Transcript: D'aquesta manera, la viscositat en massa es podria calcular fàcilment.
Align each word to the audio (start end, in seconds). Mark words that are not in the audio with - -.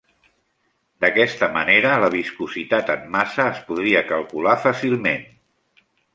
D'aquesta 1.03 1.49
manera, 1.57 1.91
la 2.05 2.09
viscositat 2.15 2.91
en 2.95 3.05
massa 3.17 3.47
es 3.53 3.61
podria 3.69 4.03
calcular 4.09 4.59
fàcilment. 4.67 5.31